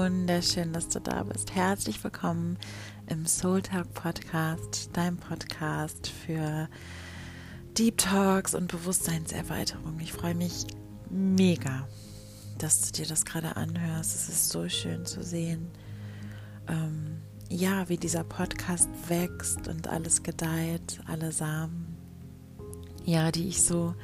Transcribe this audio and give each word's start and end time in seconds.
wunderschön, 0.00 0.72
dass 0.72 0.88
du 0.88 0.98
da 0.98 1.24
bist. 1.24 1.54
Herzlich 1.54 2.02
willkommen 2.02 2.56
im 3.08 3.26
Soul 3.26 3.60
Talk 3.60 3.92
Podcast, 3.92 4.88
deinem 4.94 5.18
Podcast 5.18 6.08
für 6.08 6.70
Deep 7.76 7.98
Talks 7.98 8.54
und 8.54 8.68
Bewusstseinserweiterung. 8.68 10.00
Ich 10.00 10.14
freue 10.14 10.34
mich 10.34 10.64
mega, 11.10 11.86
dass 12.56 12.80
du 12.80 12.92
dir 12.92 13.06
das 13.06 13.26
gerade 13.26 13.56
anhörst. 13.56 14.14
Es 14.14 14.30
ist 14.30 14.48
so 14.48 14.70
schön 14.70 15.04
zu 15.04 15.22
sehen, 15.22 15.70
ähm, 16.66 17.18
ja, 17.50 17.86
wie 17.90 17.98
dieser 17.98 18.24
Podcast 18.24 18.88
wächst 19.08 19.68
und 19.68 19.86
alles 19.86 20.22
gedeiht, 20.22 21.02
alle 21.08 21.30
Samen, 21.30 21.98
ja, 23.04 23.30
die 23.30 23.48
ich 23.48 23.62
so 23.62 23.94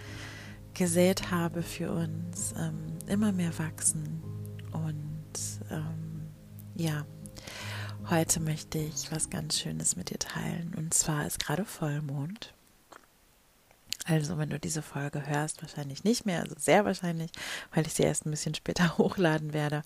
gesät 0.75 1.31
habe 1.31 1.63
für 1.63 1.91
uns, 1.91 2.53
ähm, 2.59 2.99
immer 3.07 3.33
mehr 3.33 3.59
wachsen 3.59 4.17
ähm, 5.71 6.29
ja, 6.75 7.07
heute 8.09 8.41
möchte 8.41 8.79
ich 8.79 9.11
was 9.11 9.31
ganz 9.31 9.59
Schönes 9.59 9.97
mit 9.97 10.11
dir 10.11 10.19
teilen. 10.19 10.75
Und 10.77 10.95
zwar 10.95 11.27
ist 11.27 11.39
gerade 11.39 11.65
Vollmond. 11.65 12.53
Also, 14.05 14.39
wenn 14.39 14.51
du 14.51 14.61
diese 14.61 14.83
Folge 14.83 15.27
hörst, 15.27 15.63
wahrscheinlich 15.63 16.05
nicht 16.05 16.27
mehr, 16.27 16.41
also 16.41 16.55
sehr 16.59 16.85
wahrscheinlich, 16.85 17.33
weil 17.75 17.87
ich 17.87 17.95
sie 17.95 18.05
erst 18.05 18.25
ein 18.25 18.31
bisschen 18.31 18.55
später 18.55 18.99
hochladen 18.99 19.53
werde. 19.53 19.83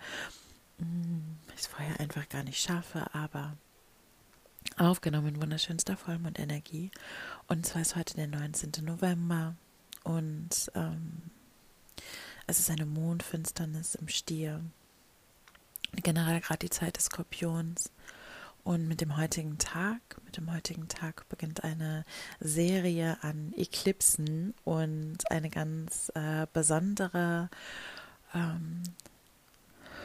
Hm, 0.79 1.39
ich 1.55 1.63
es 1.63 1.67
vorher 1.67 1.99
einfach 2.01 2.29
gar 2.29 2.43
nicht 2.43 2.61
schaffe, 2.61 3.07
aber 3.15 3.57
aufgenommen 4.77 5.41
wunderschönster 5.41 5.97
Vollmondenergie. 5.97 6.91
Und 7.49 7.67
zwar 7.67 7.83
ist 7.83 7.97
heute 7.97 8.15
der 8.15 8.27
19. 8.27 8.73
November 8.83 9.55
und 10.05 10.71
ähm, 10.75 11.23
es 12.47 12.59
ist 12.59 12.71
eine 12.71 12.87
Mondfinsternis 12.87 13.95
im 13.95 14.09
Stier 14.09 14.63
generell 15.97 16.41
gerade 16.41 16.61
die 16.61 16.71
Zeit 16.71 16.97
des 16.97 17.07
Skorpions. 17.07 17.91
Und 18.63 18.89
mit 18.89 19.01
dem 19.01 19.17
heutigen 19.17 19.57
Tag, 19.59 20.01
mit 20.25 20.37
dem 20.37 20.53
heutigen 20.53 20.87
Tag 20.89 21.27
beginnt 21.29 21.65
eine 21.65 22.05
Serie 22.41 23.17
an 23.23 23.55
Eklipsen 23.57 24.55
und 24.65 25.31
eine 25.31 25.49
ganz 25.49 26.13
äh, 26.15 26.47
besondere 26.53 27.49
ähm, 28.35 28.83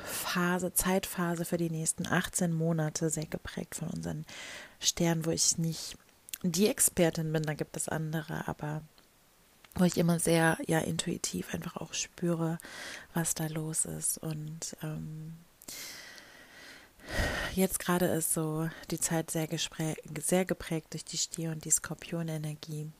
Phase, 0.05 0.73
Zeitphase 0.73 1.43
für 1.43 1.57
die 1.57 1.69
nächsten 1.69 2.07
18 2.07 2.53
Monate, 2.53 3.09
sehr 3.09 3.25
geprägt 3.25 3.75
von 3.75 3.89
unseren 3.89 4.25
Sternen, 4.79 5.25
wo 5.25 5.31
ich 5.31 5.57
nicht 5.57 5.97
die 6.43 6.67
Expertin 6.67 7.33
bin, 7.33 7.43
da 7.43 7.53
gibt 7.53 7.75
es 7.75 7.89
andere, 7.89 8.47
aber 8.47 8.81
wo 9.75 9.83
ich 9.83 9.97
immer 9.97 10.19
sehr 10.19 10.57
ja 10.67 10.79
intuitiv 10.79 11.53
einfach 11.53 11.75
auch 11.75 11.93
spüre, 11.93 12.59
was 13.13 13.35
da 13.35 13.47
los 13.47 13.85
ist 13.85 14.17
und 14.19 14.77
ähm, 14.81 15.33
Jetzt 17.53 17.79
gerade 17.79 18.07
ist 18.07 18.33
so 18.33 18.69
die 18.91 18.99
Zeit 18.99 19.31
sehr, 19.31 19.47
sehr 20.19 20.45
geprägt 20.45 20.93
durch 20.93 21.05
die 21.05 21.17
Stier- 21.17 21.51
und 21.51 21.63
die 21.63 21.71
Skorpionenergie. 21.71 22.91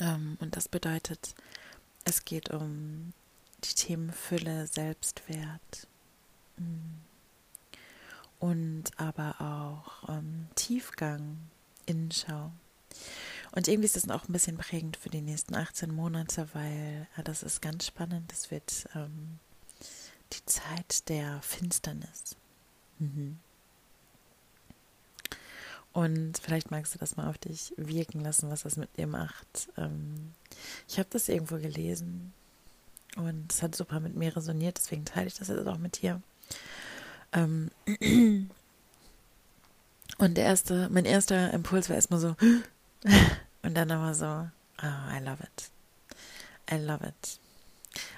Ähm, 0.00 0.36
und 0.40 0.56
das 0.56 0.68
bedeutet, 0.68 1.34
es 2.04 2.24
geht 2.24 2.50
um 2.50 3.12
die 3.64 3.74
Themen 3.74 4.12
Fülle, 4.12 4.66
Selbstwert 4.66 5.88
mm, 6.58 7.00
und 8.40 8.84
aber 8.96 9.40
auch 9.40 10.08
ähm, 10.08 10.48
Tiefgang, 10.54 11.38
Innenschau. 11.86 12.52
Und 13.52 13.68
irgendwie 13.68 13.86
ist 13.86 13.96
das 13.96 14.10
auch 14.10 14.28
ein 14.28 14.32
bisschen 14.32 14.58
prägend 14.58 14.96
für 14.96 15.10
die 15.10 15.22
nächsten 15.22 15.54
18 15.54 15.94
Monate, 15.94 16.48
weil 16.52 17.06
ja, 17.16 17.22
das 17.22 17.42
ist 17.42 17.62
ganz 17.62 17.86
spannend. 17.86 18.30
Das 18.30 18.50
wird 18.50 18.86
ähm, 18.94 19.38
die 20.36 20.46
Zeit 20.46 21.08
der 21.08 21.40
Finsternis. 21.42 22.36
Mhm. 22.98 23.38
Und 25.92 26.38
vielleicht 26.38 26.72
magst 26.72 26.94
du 26.94 26.98
das 26.98 27.16
mal 27.16 27.30
auf 27.30 27.38
dich 27.38 27.72
wirken 27.76 28.20
lassen, 28.20 28.50
was 28.50 28.62
das 28.62 28.76
mit 28.76 28.96
dir 28.96 29.06
macht. 29.06 29.68
Ähm, 29.76 30.32
ich 30.88 30.98
habe 30.98 31.08
das 31.10 31.28
irgendwo 31.28 31.56
gelesen 31.58 32.32
und 33.16 33.52
es 33.52 33.62
hat 33.62 33.76
super 33.76 34.00
mit 34.00 34.16
mir 34.16 34.36
resoniert, 34.36 34.76
deswegen 34.76 35.04
teile 35.04 35.28
ich 35.28 35.34
das 35.34 35.48
jetzt 35.48 35.66
auch 35.68 35.78
mit 35.78 36.02
dir. 36.02 36.20
Ähm, 37.32 37.70
und 40.18 40.34
der 40.34 40.44
erste, 40.44 40.88
mein 40.90 41.04
erster 41.04 41.52
Impuls 41.52 41.88
war 41.88 41.94
erstmal 41.94 42.18
so, 42.20 42.34
und 43.62 43.74
dann 43.74 43.90
aber 43.92 44.14
so, 44.14 44.48
oh, 44.82 45.16
I 45.16 45.20
love 45.22 45.44
it. 45.44 45.70
I 46.72 46.76
love 46.76 47.06
it. 47.06 47.38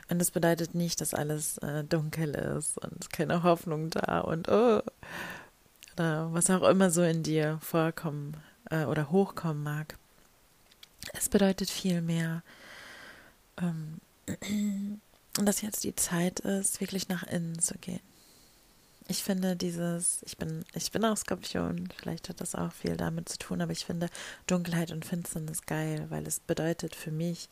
Und 0.09 0.21
das 0.21 0.31
bedeutet 0.31 0.75
nicht, 0.75 1.00
dass 1.00 1.15
alles 1.15 1.59
äh, 1.59 1.83
dunkel 1.84 2.34
ist 2.34 2.78
und 2.78 3.11
keine 3.12 3.43
Hoffnung 3.43 3.91
da 3.91 4.21
und 4.21 4.49
oh, 4.49 4.81
oder 5.97 6.33
was 6.33 6.50
auch 6.50 6.69
immer 6.69 6.91
so 6.91 7.03
in 7.03 7.22
dir 7.22 7.59
vorkommen 7.62 8.37
äh, 8.71 8.84
oder 8.84 9.11
hochkommen 9.11 9.62
mag. 9.62 9.97
Es 11.12 11.28
bedeutet 11.28 11.71
vielmehr, 11.71 12.43
ähm, 13.61 14.00
dass 15.34 15.62
jetzt 15.62 15.84
die 15.84 15.97
Zeit 15.97 16.41
ist, 16.41 16.81
wirklich 16.81 17.09
nach 17.09 17.22
innen 17.25 17.59
zu 17.59 17.77
gehen. 17.78 18.00
Ich 19.09 19.22
finde 19.22 19.55
dieses, 19.55 20.22
ich 20.25 20.37
bin, 20.37 20.65
ich 20.75 20.91
bin 20.91 21.05
auch 21.05 21.16
Skorpion, 21.16 21.89
vielleicht 21.97 22.28
hat 22.28 22.41
das 22.41 22.56
auch 22.56 22.72
viel 22.72 22.97
damit 22.97 23.28
zu 23.28 23.39
tun, 23.39 23.61
aber 23.61 23.71
ich 23.71 23.84
finde 23.84 24.09
Dunkelheit 24.49 24.91
und 24.91 25.05
Finsternis 25.05 25.62
geil, 25.65 26.06
weil 26.09 26.27
es 26.27 26.41
bedeutet 26.41 26.97
für 26.97 27.12
mich 27.12 27.49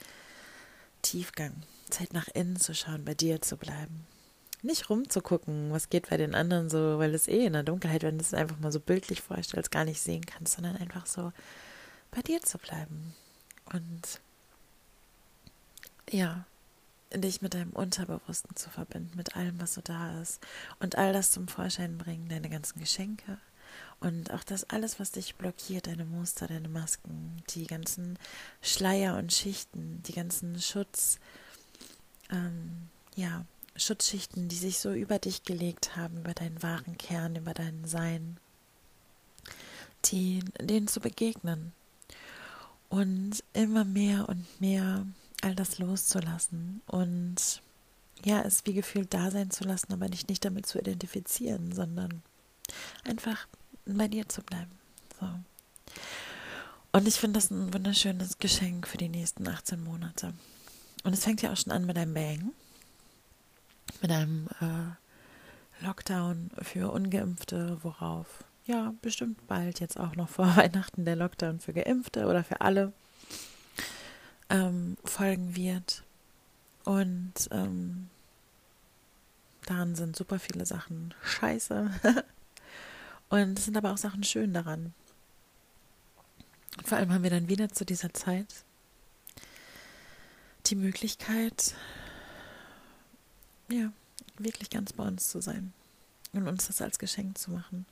Tiefgang. 1.02 1.54
Zeit 1.86 2.12
nach 2.12 2.28
innen 2.28 2.56
zu 2.56 2.74
schauen, 2.74 3.04
bei 3.04 3.14
dir 3.14 3.40
zu 3.40 3.56
bleiben. 3.56 4.06
Nicht 4.62 4.88
rumzugucken, 4.88 5.72
was 5.72 5.90
geht 5.90 6.08
bei 6.08 6.16
den 6.16 6.34
anderen 6.34 6.70
so, 6.70 6.98
weil 6.98 7.14
es 7.14 7.28
eh 7.28 7.44
in 7.44 7.52
der 7.52 7.64
Dunkelheit, 7.64 8.02
wenn 8.02 8.18
du 8.18 8.24
es 8.24 8.32
einfach 8.32 8.58
mal 8.58 8.72
so 8.72 8.80
bildlich 8.80 9.20
vorstellst, 9.20 9.70
gar 9.70 9.84
nicht 9.84 10.00
sehen 10.00 10.24
kannst, 10.24 10.54
sondern 10.54 10.76
einfach 10.76 11.06
so 11.06 11.32
bei 12.10 12.22
dir 12.22 12.40
zu 12.40 12.58
bleiben. 12.58 13.14
Und 13.72 14.20
ja, 16.10 16.46
dich 17.12 17.42
mit 17.42 17.54
deinem 17.54 17.72
Unterbewussten 17.72 18.56
zu 18.56 18.70
verbinden, 18.70 19.16
mit 19.16 19.36
allem, 19.36 19.60
was 19.60 19.74
so 19.74 19.80
da 19.82 20.20
ist. 20.20 20.40
Und 20.80 20.96
all 20.96 21.12
das 21.12 21.30
zum 21.30 21.48
Vorschein 21.48 21.98
bringen, 21.98 22.28
deine 22.28 22.48
ganzen 22.48 22.80
Geschenke. 22.80 23.38
Und 24.00 24.32
auch 24.32 24.44
das 24.44 24.64
alles, 24.70 25.00
was 25.00 25.12
dich 25.12 25.34
blockiert, 25.36 25.86
deine 25.86 26.04
Muster, 26.04 26.46
deine 26.46 26.68
Masken, 26.68 27.42
die 27.50 27.66
ganzen 27.66 28.18
Schleier 28.62 29.16
und 29.16 29.32
Schichten, 29.32 30.02
die 30.02 30.12
ganzen 30.12 30.60
Schutz, 30.60 31.18
ähm, 32.30 32.88
ja, 33.16 33.44
Schutzschichten, 33.76 34.48
die 34.48 34.56
sich 34.56 34.78
so 34.78 34.92
über 34.92 35.18
dich 35.18 35.42
gelegt 35.44 35.96
haben, 35.96 36.18
über 36.18 36.34
deinen 36.34 36.62
wahren 36.62 36.96
Kern, 36.96 37.36
über 37.36 37.54
dein 37.54 37.84
Sein, 37.84 38.38
die, 40.06 40.44
denen 40.60 40.86
zu 40.88 41.00
begegnen 41.00 41.72
und 42.88 43.42
immer 43.52 43.84
mehr 43.84 44.28
und 44.28 44.60
mehr 44.60 45.06
all 45.42 45.54
das 45.54 45.78
loszulassen 45.78 46.82
und 46.86 47.62
ja, 48.24 48.42
es 48.42 48.64
wie 48.64 48.72
gefühlt 48.72 49.12
da 49.12 49.30
sein 49.30 49.50
zu 49.50 49.64
lassen, 49.64 49.92
aber 49.92 50.08
dich 50.08 50.28
nicht 50.28 50.44
damit 50.44 50.66
zu 50.66 50.78
identifizieren, 50.78 51.72
sondern 51.72 52.22
einfach 53.04 53.46
bei 53.84 54.08
dir 54.08 54.28
zu 54.28 54.42
bleiben. 54.42 54.70
So. 55.20 55.28
Und 56.92 57.08
ich 57.08 57.16
finde 57.16 57.38
das 57.38 57.50
ein 57.50 57.74
wunderschönes 57.74 58.38
Geschenk 58.38 58.86
für 58.86 58.96
die 58.96 59.08
nächsten 59.08 59.46
18 59.46 59.82
Monate. 59.82 60.32
Und 61.04 61.12
es 61.12 61.24
fängt 61.24 61.42
ja 61.42 61.52
auch 61.52 61.56
schon 61.56 61.72
an 61.72 61.86
mit 61.86 61.96
einem 61.98 62.14
Bang, 62.14 62.52
mit 64.00 64.10
einem 64.10 64.48
äh, 64.60 65.84
Lockdown 65.84 66.50
für 66.62 66.90
Ungeimpfte, 66.90 67.78
worauf 67.82 68.44
ja 68.66 68.94
bestimmt 69.02 69.46
bald 69.46 69.80
jetzt 69.80 70.00
auch 70.00 70.16
noch 70.16 70.30
vor 70.30 70.46
Weihnachten 70.56 71.04
der 71.04 71.16
Lockdown 71.16 71.60
für 71.60 71.74
Geimpfte 71.74 72.26
oder 72.26 72.42
für 72.42 72.62
alle 72.62 72.92
ähm, 74.48 74.96
folgen 75.04 75.54
wird. 75.54 76.02
Und 76.84 77.34
ähm, 77.50 78.08
daran 79.66 79.94
sind 79.94 80.16
super 80.16 80.38
viele 80.38 80.64
Sachen 80.66 81.14
scheiße. 81.22 81.90
Und 83.28 83.58
es 83.58 83.66
sind 83.66 83.76
aber 83.76 83.92
auch 83.92 83.98
Sachen 83.98 84.22
schön 84.22 84.54
daran. 84.54 84.94
Und 86.78 86.88
vor 86.88 86.98
allem 86.98 87.12
haben 87.12 87.22
wir 87.22 87.30
dann 87.30 87.48
wieder 87.48 87.68
zu 87.68 87.84
dieser 87.84 88.12
Zeit 88.12 88.64
die 90.66 90.76
Möglichkeit, 90.76 91.74
ja, 93.68 93.92
wirklich 94.38 94.70
ganz 94.70 94.92
bei 94.92 95.04
uns 95.04 95.28
zu 95.30 95.40
sein 95.40 95.72
und 96.32 96.48
uns 96.48 96.66
das 96.66 96.82
als 96.82 96.98
Geschenk 96.98 97.38
zu 97.38 97.50
machen. 97.50 97.86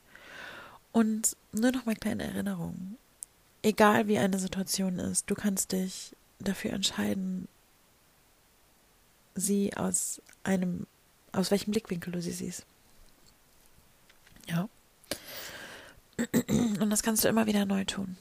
Und 0.92 1.36
nur 1.52 1.72
noch 1.72 1.86
mal 1.86 1.96
kleine 1.96 2.24
Erinnerung. 2.24 2.96
Egal 3.62 4.08
wie 4.08 4.18
eine 4.18 4.38
Situation 4.38 4.98
ist, 4.98 5.30
du 5.30 5.34
kannst 5.34 5.72
dich 5.72 6.14
dafür 6.40 6.72
entscheiden, 6.72 7.48
sie 9.34 9.74
aus 9.76 10.20
einem, 10.44 10.86
aus 11.32 11.50
welchem 11.50 11.70
Blickwinkel 11.70 12.12
du 12.12 12.20
sie 12.20 12.32
siehst. 12.32 12.66
Ja. 14.48 14.68
Und 16.34 16.90
das 16.90 17.02
kannst 17.02 17.24
du 17.24 17.28
immer 17.28 17.46
wieder 17.46 17.64
neu 17.64 17.84
tun. 17.84 18.16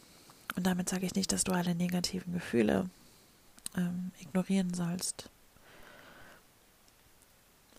Und 0.56 0.65
damit 0.68 0.89
sage 0.89 1.06
ich 1.06 1.15
nicht, 1.15 1.31
dass 1.31 1.44
du 1.44 1.51
alle 1.51 1.75
negativen 1.75 2.33
Gefühle 2.33 2.89
ähm, 3.77 4.12
ignorieren 4.19 4.73
sollst. 4.73 5.29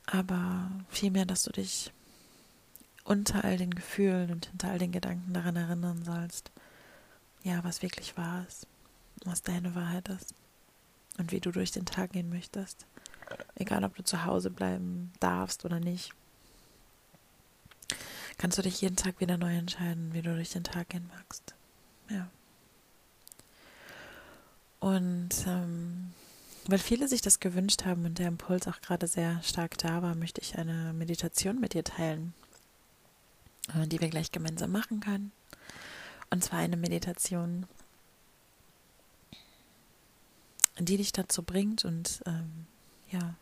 aber 0.06 0.70
vielmehr, 0.88 1.24
dass 1.24 1.44
du 1.44 1.52
dich 1.52 1.92
unter 3.04 3.44
all 3.44 3.56
den 3.56 3.74
Gefühlen 3.74 4.30
und 4.30 4.46
hinter 4.46 4.70
all 4.70 4.78
den 4.78 4.92
Gedanken 4.92 5.32
daran 5.32 5.56
erinnern 5.56 6.04
sollst, 6.04 6.50
ja, 7.42 7.64
was 7.64 7.82
wirklich 7.82 8.16
wahr 8.16 8.44
ist, 8.46 8.66
was 9.24 9.42
deine 9.42 9.74
Wahrheit 9.74 10.08
ist 10.08 10.34
und 11.18 11.32
wie 11.32 11.40
du 11.40 11.50
durch 11.50 11.72
den 11.72 11.86
Tag 11.86 12.12
gehen 12.12 12.28
möchtest. 12.28 12.86
Egal, 13.54 13.84
ob 13.84 13.96
du 13.96 14.04
zu 14.04 14.24
Hause 14.24 14.50
bleiben 14.50 15.12
darfst 15.18 15.64
oder 15.64 15.80
nicht, 15.80 16.12
kannst 18.38 18.58
du 18.58 18.62
dich 18.62 18.80
jeden 18.80 18.96
Tag 18.96 19.20
wieder 19.20 19.38
neu 19.38 19.56
entscheiden, 19.56 20.12
wie 20.12 20.22
du 20.22 20.34
durch 20.34 20.50
den 20.50 20.64
Tag 20.64 20.90
gehen 20.90 21.10
magst. 21.16 21.54
Ja. 22.10 22.28
Und 24.80 25.30
ähm, 25.46 25.81
weil 26.66 26.78
viele 26.78 27.08
sich 27.08 27.22
das 27.22 27.40
gewünscht 27.40 27.84
haben 27.84 28.04
und 28.04 28.18
der 28.18 28.28
Impuls 28.28 28.68
auch 28.68 28.80
gerade 28.80 29.06
sehr 29.06 29.42
stark 29.42 29.78
da 29.78 30.02
war, 30.02 30.14
möchte 30.14 30.40
ich 30.40 30.56
eine 30.56 30.92
Meditation 30.92 31.60
mit 31.60 31.74
dir 31.74 31.84
teilen, 31.84 32.34
äh, 33.74 33.86
die 33.86 34.00
wir 34.00 34.08
gleich 34.08 34.30
gemeinsam 34.30 34.70
machen 34.70 35.00
können. 35.00 35.32
Und 36.30 36.44
zwar 36.44 36.60
eine 36.60 36.76
Meditation, 36.76 37.66
die 40.78 40.96
dich 40.96 41.12
dazu 41.12 41.42
bringt 41.42 41.84
und 41.84 42.22
ähm, 42.26 42.66
ja, 43.10 43.34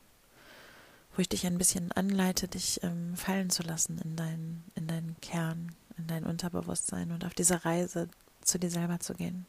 wo 1.15 1.21
ich 1.21 1.29
dich 1.29 1.47
ein 1.47 1.59
bisschen 1.59 1.93
anleite, 1.93 2.49
dich 2.49 2.83
ähm, 2.83 3.17
fallen 3.17 3.51
zu 3.51 3.63
lassen 3.63 3.99
in 3.99 4.17
deinen, 4.17 4.65
in 4.75 4.87
deinen 4.87 5.17
Kern, 5.21 5.75
in 5.99 6.07
dein 6.07 6.25
Unterbewusstsein 6.25 7.13
und 7.13 7.25
auf 7.25 7.35
diese 7.35 7.65
Reise 7.65 8.09
zu 8.43 8.59
dir 8.59 8.71
selber 8.71 9.01
zu 9.01 9.15
gehen. 9.15 9.47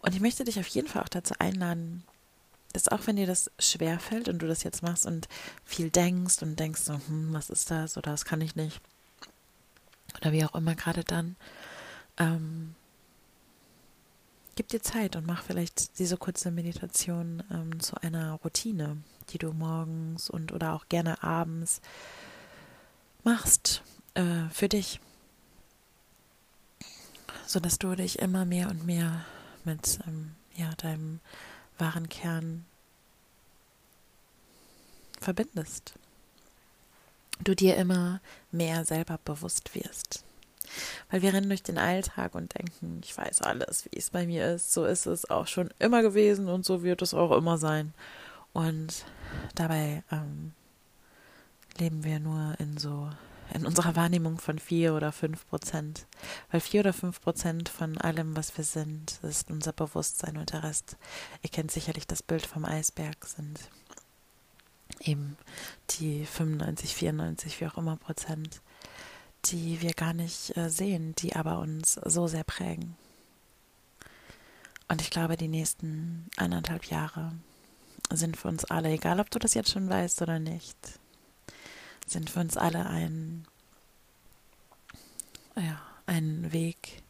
Und 0.00 0.14
ich 0.14 0.20
möchte 0.20 0.44
dich 0.44 0.58
auf 0.58 0.66
jeden 0.66 0.88
Fall 0.88 1.02
auch 1.02 1.08
dazu 1.08 1.34
einladen, 1.38 2.04
dass 2.74 2.88
auch 2.88 3.06
wenn 3.06 3.16
dir 3.16 3.26
das 3.26 3.50
schwer 3.58 3.98
fällt 3.98 4.28
und 4.28 4.40
du 4.40 4.46
das 4.46 4.64
jetzt 4.64 4.82
machst 4.82 5.06
und 5.06 5.28
viel 5.64 5.90
denkst 5.90 6.42
und 6.42 6.60
denkst 6.60 6.82
so, 6.82 6.94
hm, 6.94 7.32
was 7.32 7.48
ist 7.48 7.70
das 7.70 7.96
oder 7.96 8.10
das 8.10 8.26
kann 8.26 8.42
ich 8.42 8.56
nicht 8.56 8.80
oder 10.20 10.32
wie 10.32 10.44
auch 10.44 10.54
immer 10.54 10.74
gerade 10.74 11.04
dann, 11.04 11.36
ähm, 12.18 12.74
gib 14.56 14.68
dir 14.68 14.82
Zeit 14.82 15.16
und 15.16 15.26
mach 15.26 15.42
vielleicht 15.42 15.98
diese 15.98 16.16
kurze 16.16 16.50
Meditation 16.50 17.42
ähm, 17.50 17.80
zu 17.80 17.96
einer 18.02 18.34
Routine, 18.44 18.98
die 19.30 19.38
du 19.38 19.52
morgens 19.52 20.30
und 20.30 20.52
oder 20.52 20.74
auch 20.74 20.88
gerne 20.88 21.22
abends 21.22 21.80
machst 23.22 23.82
äh, 24.14 24.48
für 24.50 24.68
dich, 24.68 25.00
sodass 27.46 27.78
du 27.78 27.94
dich 27.94 28.18
immer 28.18 28.44
mehr 28.44 28.68
und 28.68 28.84
mehr 28.84 29.24
mit 29.64 29.98
ähm, 30.06 30.34
ja 30.54 30.70
deinem 30.76 31.20
wahren 31.78 32.08
Kern 32.08 32.64
verbindest. 35.20 35.94
Du 37.42 37.54
dir 37.54 37.76
immer 37.76 38.20
mehr 38.52 38.84
selber 38.84 39.18
bewusst 39.24 39.74
wirst. 39.74 40.24
Weil 41.10 41.22
wir 41.22 41.32
rennen 41.32 41.48
durch 41.48 41.62
den 41.62 41.78
Alltag 41.78 42.34
und 42.34 42.54
denken, 42.54 43.00
ich 43.04 43.16
weiß 43.16 43.42
alles, 43.42 43.86
wie 43.86 43.98
es 43.98 44.10
bei 44.10 44.26
mir 44.26 44.54
ist. 44.54 44.72
So 44.72 44.84
ist 44.84 45.06
es 45.06 45.28
auch 45.28 45.46
schon 45.46 45.70
immer 45.78 46.02
gewesen 46.02 46.48
und 46.48 46.64
so 46.64 46.82
wird 46.82 47.02
es 47.02 47.14
auch 47.14 47.36
immer 47.36 47.58
sein. 47.58 47.92
Und 48.52 49.04
dabei 49.54 50.02
ähm, 50.10 50.52
leben 51.78 52.04
wir 52.04 52.20
nur 52.20 52.54
in 52.58 52.78
so 52.78 53.10
in 53.52 53.66
unserer 53.66 53.96
Wahrnehmung 53.96 54.38
von 54.38 54.58
vier 54.58 54.94
oder 54.94 55.12
fünf 55.12 55.46
Prozent. 55.48 56.06
Weil 56.50 56.60
vier 56.60 56.80
oder 56.80 56.92
fünf 56.92 57.20
Prozent 57.20 57.68
von 57.68 57.98
allem, 57.98 58.36
was 58.36 58.56
wir 58.56 58.64
sind, 58.64 59.18
ist 59.22 59.50
unser 59.50 59.72
Bewusstsein 59.72 60.36
und 60.36 60.52
der 60.52 60.62
Rest, 60.62 60.96
ihr 61.42 61.50
kennt 61.50 61.70
sicherlich 61.70 62.06
das 62.06 62.22
Bild 62.22 62.46
vom 62.46 62.64
Eisberg, 62.64 63.24
sind 63.26 63.60
eben 65.00 65.36
die 65.90 66.24
95, 66.24 66.94
94, 66.94 67.60
wie 67.60 67.66
auch 67.66 67.78
immer 67.78 67.96
Prozent, 67.96 68.60
die 69.46 69.80
wir 69.80 69.92
gar 69.92 70.14
nicht 70.14 70.56
äh, 70.56 70.70
sehen, 70.70 71.14
die 71.16 71.36
aber 71.36 71.58
uns 71.58 71.94
so 72.04 72.26
sehr 72.26 72.44
prägen. 72.44 72.96
Und 74.88 75.00
ich 75.02 75.10
glaube, 75.10 75.36
die 75.36 75.48
nächsten 75.48 76.28
eineinhalb 76.36 76.84
Jahre 76.84 77.32
sind 78.10 78.36
für 78.36 78.48
uns 78.48 78.64
alle, 78.64 78.90
egal 78.90 79.20
ob 79.20 79.30
du 79.30 79.38
das 79.38 79.54
jetzt 79.54 79.70
schon 79.70 79.88
weißt 79.88 80.22
oder 80.22 80.38
nicht, 80.38 80.76
sind 82.06 82.30
für 82.30 82.40
uns 82.40 82.56
alle 82.56 82.86
ein, 82.86 83.46
ja, 85.56 85.80
ein 86.06 86.52
Weg, 86.52 87.02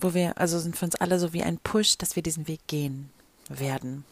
wo 0.00 0.14
wir, 0.14 0.38
also 0.38 0.58
sind 0.58 0.76
für 0.76 0.84
uns 0.84 0.96
alle 0.96 1.18
so 1.18 1.32
wie 1.32 1.42
ein 1.42 1.58
Push, 1.58 1.98
dass 1.98 2.16
wir 2.16 2.22
diesen 2.22 2.48
Weg 2.48 2.66
gehen 2.66 3.10
werden. 3.48 4.04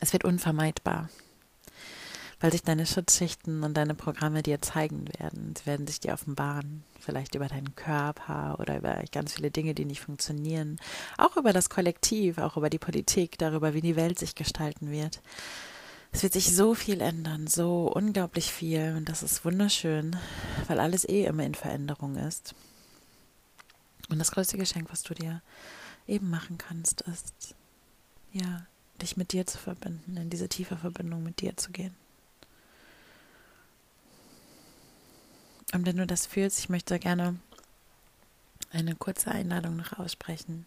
Es 0.00 0.12
wird 0.12 0.24
unvermeidbar, 0.24 1.08
weil 2.40 2.52
sich 2.52 2.62
deine 2.62 2.86
Schutzschichten 2.86 3.64
und 3.64 3.74
deine 3.74 3.94
Programme 3.94 4.42
dir 4.42 4.62
zeigen 4.62 5.06
werden. 5.18 5.54
Sie 5.56 5.66
werden 5.66 5.86
sich 5.86 6.00
dir 6.00 6.12
offenbaren, 6.12 6.84
vielleicht 7.00 7.34
über 7.34 7.48
deinen 7.48 7.74
Körper 7.74 8.56
oder 8.60 8.78
über 8.78 9.02
ganz 9.12 9.34
viele 9.34 9.50
Dinge, 9.50 9.74
die 9.74 9.84
nicht 9.84 10.00
funktionieren, 10.00 10.78
auch 11.18 11.36
über 11.36 11.52
das 11.52 11.70
Kollektiv, 11.70 12.38
auch 12.38 12.56
über 12.56 12.70
die 12.70 12.78
Politik, 12.78 13.36
darüber, 13.38 13.74
wie 13.74 13.82
die 13.82 13.96
Welt 13.96 14.18
sich 14.18 14.34
gestalten 14.34 14.90
wird. 14.90 15.20
Es 16.12 16.22
wird 16.22 16.32
sich 16.32 16.54
so 16.54 16.74
viel 16.74 17.00
ändern, 17.00 17.46
so 17.46 17.90
unglaublich 17.92 18.52
viel. 18.52 18.94
Und 18.96 19.08
das 19.08 19.22
ist 19.22 19.44
wunderschön, 19.44 20.16
weil 20.66 20.80
alles 20.80 21.08
eh 21.08 21.24
immer 21.24 21.44
in 21.44 21.54
Veränderung 21.54 22.16
ist. 22.16 22.54
Und 24.08 24.18
das 24.18 24.32
größte 24.32 24.58
Geschenk, 24.58 24.90
was 24.90 25.02
du 25.02 25.14
dir 25.14 25.40
eben 26.08 26.28
machen 26.28 26.58
kannst, 26.58 27.02
ist, 27.02 27.54
ja, 28.32 28.66
dich 29.00 29.16
mit 29.16 29.32
dir 29.32 29.46
zu 29.46 29.56
verbinden, 29.56 30.16
in 30.16 30.30
diese 30.30 30.48
tiefe 30.48 30.76
Verbindung 30.76 31.22
mit 31.22 31.40
dir 31.40 31.56
zu 31.56 31.70
gehen. 31.70 31.94
Und 35.72 35.86
wenn 35.86 35.96
du 35.96 36.06
das 36.06 36.26
fühlst, 36.26 36.58
ich 36.58 36.68
möchte 36.68 36.98
gerne 36.98 37.38
eine 38.72 38.96
kurze 38.96 39.30
Einladung 39.30 39.76
noch 39.76 39.98
aussprechen 39.98 40.66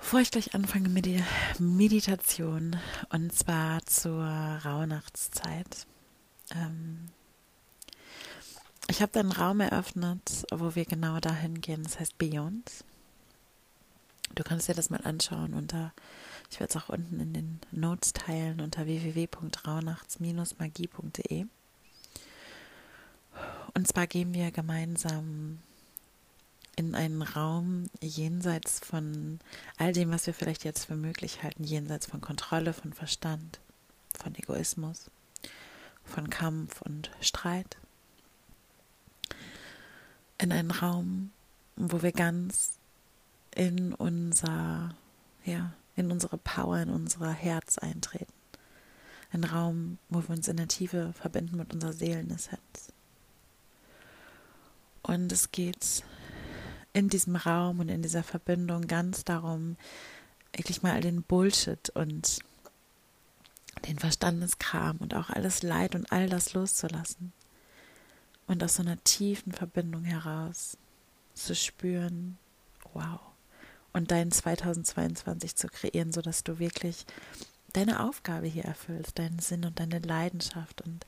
Bevor 0.00 0.20
ich 0.20 0.30
gleich 0.30 0.54
anfange 0.54 0.88
mit 0.88 1.04
der 1.06 1.24
Meditation, 1.58 2.76
und 3.10 3.34
zwar 3.34 3.84
zur 3.86 4.24
Rauhnachtszeit. 4.24 5.86
Ähm, 6.54 7.08
ich 8.88 9.02
habe 9.02 9.20
einen 9.20 9.30
Raum 9.30 9.60
eröffnet, 9.60 10.46
wo 10.50 10.74
wir 10.74 10.86
genau 10.86 11.20
dahin 11.20 11.60
gehen. 11.60 11.84
Das 11.84 12.00
heißt 12.00 12.18
Beyond. 12.18 12.84
Du 14.34 14.42
kannst 14.42 14.68
dir 14.68 14.74
das 14.74 14.90
mal 14.90 15.02
anschauen 15.02 15.54
unter, 15.54 15.92
ich 16.50 16.58
werde 16.60 16.76
es 16.76 16.82
auch 16.82 16.88
unten 16.88 17.20
in 17.20 17.32
den 17.32 17.60
Notes 17.70 18.12
teilen, 18.12 18.60
unter 18.60 18.86
www.rauhnachts-magie.de. 18.86 21.46
Und 23.74 23.86
zwar 23.86 24.06
gehen 24.06 24.32
wir 24.34 24.50
gemeinsam 24.50 25.60
in 26.80 26.94
einen 26.94 27.20
Raum 27.20 27.90
jenseits 28.00 28.80
von 28.80 29.38
all 29.76 29.92
dem, 29.92 30.10
was 30.10 30.26
wir 30.26 30.32
vielleicht 30.32 30.64
jetzt 30.64 30.86
für 30.86 30.96
möglich 30.96 31.42
halten, 31.42 31.62
jenseits 31.62 32.06
von 32.06 32.22
Kontrolle, 32.22 32.72
von 32.72 32.94
Verstand, 32.94 33.60
von 34.18 34.34
Egoismus, 34.34 35.10
von 36.04 36.30
Kampf 36.30 36.80
und 36.80 37.10
Streit. 37.20 37.76
In 40.38 40.52
einen 40.52 40.70
Raum, 40.70 41.32
wo 41.76 42.00
wir 42.00 42.12
ganz 42.12 42.78
in 43.54 43.92
unser, 43.92 44.94
ja, 45.44 45.74
in 45.96 46.10
unsere 46.10 46.38
Power, 46.38 46.78
in 46.78 46.88
unser 46.88 47.30
Herz 47.30 47.76
eintreten. 47.76 48.32
Ein 49.32 49.44
Raum, 49.44 49.98
wo 50.08 50.22
wir 50.22 50.30
uns 50.30 50.48
in 50.48 50.56
der 50.56 50.68
Tiefe 50.68 51.12
verbinden 51.12 51.58
mit 51.58 51.74
unserer 51.74 51.92
Seelenessenz. 51.92 52.94
Und 55.02 55.30
es 55.30 55.52
geht 55.52 56.04
in 56.92 57.08
diesem 57.08 57.36
Raum 57.36 57.80
und 57.80 57.88
in 57.88 58.02
dieser 58.02 58.22
Verbindung 58.22 58.86
ganz 58.86 59.24
darum, 59.24 59.76
wirklich 60.54 60.82
mal 60.82 60.92
all 60.92 61.00
den 61.00 61.22
Bullshit 61.22 61.90
und 61.90 62.40
den 63.86 63.98
Verstandeskram 63.98 64.98
und 64.98 65.14
auch 65.14 65.30
alles 65.30 65.62
Leid 65.62 65.94
und 65.94 66.10
all 66.12 66.28
das 66.28 66.52
loszulassen. 66.52 67.32
Und 68.46 68.62
aus 68.64 68.74
so 68.74 68.82
einer 68.82 69.02
tiefen 69.04 69.52
Verbindung 69.52 70.04
heraus 70.04 70.76
zu 71.34 71.54
spüren, 71.54 72.36
wow. 72.92 73.20
Und 73.92 74.10
dein 74.10 74.30
2022 74.30 75.56
zu 75.56 75.68
kreieren, 75.68 76.12
sodass 76.12 76.44
du 76.44 76.58
wirklich 76.58 77.06
deine 77.72 78.04
Aufgabe 78.04 78.46
hier 78.46 78.64
erfüllst, 78.64 79.18
deinen 79.18 79.38
Sinn 79.38 79.64
und 79.64 79.78
deine 79.78 79.98
Leidenschaft 79.98 80.80
und 80.82 81.06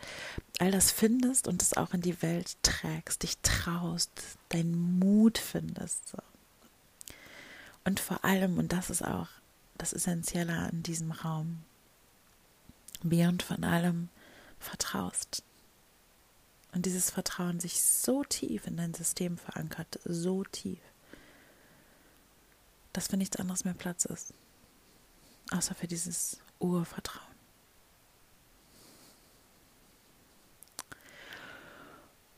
all 0.59 0.71
das 0.71 0.93
findest 0.93 1.49
und 1.49 1.63
es 1.63 1.77
auch 1.77 1.95
in 1.95 2.01
die 2.01 2.23
Welt 2.23 2.57
trägst, 2.63 3.23
dich 3.23 3.39
traust, 3.39 4.11
deinen 4.49 4.99
Mut 4.99 5.39
findest. 5.39 6.09
So. 6.09 6.19
Und 7.85 8.01
vor 8.01 8.25
allem, 8.25 8.59
und 8.59 8.73
das 8.73 8.91
ist 8.91 9.03
auch 9.03 9.29
das 9.79 9.93
Essentielle 9.93 10.55
an 10.55 10.83
diesem 10.83 11.11
Raum, 11.11 11.65
beyond 13.03 13.43
von 13.43 13.65
allem 13.65 14.09
vertraust. 14.61 15.43
Und 16.73 16.87
dieses 16.87 17.11
Vertrauen 17.11 17.61
sich 17.61 17.83
so 17.83 18.25
tief 18.25 18.67
in 18.67 18.77
dein 18.77 18.95
System 18.95 19.37
verankert, 19.37 19.99
so 20.05 20.45
tief, 20.45 20.79
dass 22.93 23.09
für 23.09 23.17
nichts 23.17 23.37
anderes 23.37 23.65
mehr 23.65 23.75
Platz 23.75 24.05
ist 24.05 24.33
außer 25.53 25.75
für 25.75 25.87
dieses 25.87 26.39
Urvertrauen. 26.63 27.27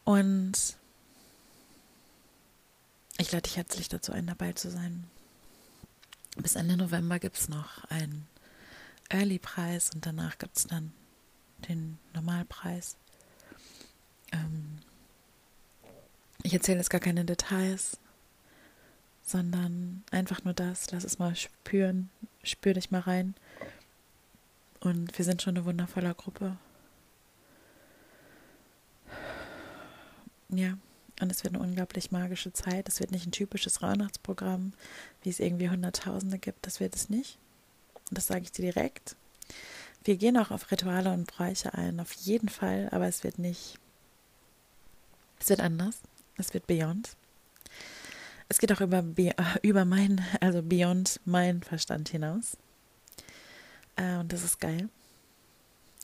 Und 0.04 0.76
ich 3.16 3.32
lade 3.32 3.42
dich 3.42 3.56
herzlich 3.56 3.88
dazu 3.88 4.12
ein, 4.12 4.26
dabei 4.26 4.52
zu 4.52 4.70
sein. 4.70 5.04
Bis 6.36 6.56
Ende 6.56 6.76
November 6.76 7.18
gibt 7.18 7.38
es 7.38 7.48
noch 7.48 7.84
einen 7.84 8.26
Early-Preis 9.08 9.90
und 9.94 10.04
danach 10.04 10.38
gibt 10.38 10.56
es 10.56 10.66
dann 10.66 10.92
den 11.68 11.98
Normalpreis. 12.12 12.96
Ähm 14.32 14.78
ich 16.42 16.52
erzähle 16.52 16.78
jetzt 16.78 16.90
gar 16.90 17.00
keine 17.00 17.24
Details, 17.24 17.98
sondern 19.22 20.02
einfach 20.10 20.44
nur 20.44 20.52
das. 20.52 20.90
Lass 20.90 21.04
es 21.04 21.18
mal 21.18 21.34
spüren, 21.36 22.10
spür 22.42 22.74
dich 22.74 22.90
mal 22.90 23.00
rein. 23.00 23.34
Und 24.84 25.16
wir 25.16 25.24
sind 25.24 25.40
schon 25.40 25.56
eine 25.56 25.64
wundervolle 25.64 26.14
Gruppe. 26.14 26.58
Ja, 30.50 30.76
und 31.20 31.32
es 31.32 31.42
wird 31.42 31.54
eine 31.54 31.64
unglaublich 31.64 32.10
magische 32.10 32.52
Zeit. 32.52 32.86
Es 32.88 33.00
wird 33.00 33.10
nicht 33.10 33.26
ein 33.26 33.32
typisches 33.32 33.80
Weihnachtsprogramm, 33.80 34.74
wie 35.22 35.30
es 35.30 35.40
irgendwie 35.40 35.70
Hunderttausende 35.70 36.38
gibt. 36.38 36.66
Das 36.66 36.80
wird 36.80 36.94
es 36.94 37.08
nicht. 37.08 37.38
Und 38.10 38.18
das 38.18 38.26
sage 38.26 38.42
ich 38.42 38.52
dir 38.52 38.72
direkt. 38.72 39.16
Wir 40.04 40.16
gehen 40.16 40.36
auch 40.36 40.50
auf 40.50 40.70
Rituale 40.70 41.12
und 41.12 41.26
Bräuche 41.26 41.72
ein, 41.72 41.98
auf 41.98 42.12
jeden 42.12 42.50
Fall, 42.50 42.88
aber 42.92 43.06
es 43.08 43.24
wird 43.24 43.38
nicht. 43.38 43.78
Es 45.40 45.48
wird 45.48 45.60
anders. 45.60 46.00
Es 46.36 46.52
wird 46.52 46.66
beyond. 46.66 47.16
Es 48.50 48.58
geht 48.58 48.70
auch 48.70 48.82
über, 48.82 49.02
über 49.62 49.84
mein, 49.86 50.22
also 50.40 50.62
beyond 50.62 51.20
mein 51.24 51.62
Verstand 51.62 52.10
hinaus. 52.10 52.58
Äh, 53.96 54.16
und 54.16 54.32
das 54.32 54.42
ist 54.42 54.60
geil. 54.60 54.88